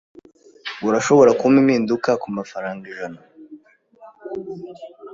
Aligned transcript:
Urashobora 0.87 1.31
kumpa 1.39 1.57
impinduka 1.61 2.09
kumafaranga 2.21 2.83
ijana? 2.91 3.19